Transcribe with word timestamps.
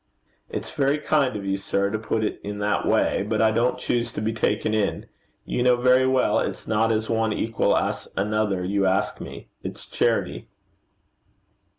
'It's 0.49 0.71
very 0.71 0.97
kind 0.97 1.35
of 1.35 1.45
you, 1.45 1.57
sir, 1.57 1.91
to 1.91 1.99
put 1.99 2.23
it 2.23 2.41
in 2.43 2.57
that 2.57 2.87
way; 2.87 3.21
but 3.21 3.39
I 3.39 3.51
don't 3.51 3.77
choose 3.77 4.11
to 4.13 4.19
be 4.19 4.33
taken 4.33 4.73
in. 4.73 5.05
You 5.45 5.61
know 5.61 5.75
very 5.75 6.07
well 6.07 6.39
it's 6.39 6.65
not 6.65 6.91
as 6.91 7.07
one 7.07 7.31
equal 7.33 7.77
asks 7.77 8.07
another 8.17 8.63
you 8.63 8.87
ask 8.87 9.21
me. 9.21 9.49
It's 9.63 9.85
charity.' 9.85 10.47